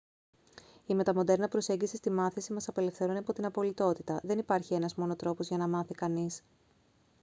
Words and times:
η 0.85 0.95
μεταμοντέρνα 0.95 1.47
προσέγγιση 1.47 1.95
στη 1.95 2.09
μάθηση 2.11 2.53
μας 2.53 2.67
απελευθερώνει 2.67 3.17
από 3.17 3.33
την 3.33 3.45
απολυτότητα 3.45 4.19
δεν 4.23 4.37
υπάρχει 4.37 4.73
ένας 4.73 4.95
μόνο 4.95 5.15
τρόπος 5.15 5.47
για 5.47 5.57
να 5.57 5.67
μάθει 5.67 5.93
κανείς 5.93 6.43